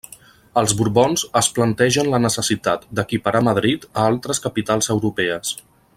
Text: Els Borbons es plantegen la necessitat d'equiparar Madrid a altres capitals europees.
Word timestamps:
Els 0.61 0.71
Borbons 0.79 1.23
es 1.41 1.49
plantegen 1.57 2.09
la 2.13 2.21
necessitat 2.23 2.89
d'equiparar 3.01 3.43
Madrid 3.49 3.87
a 3.91 4.07
altres 4.13 4.43
capitals 4.47 4.91
europees. 4.97 5.55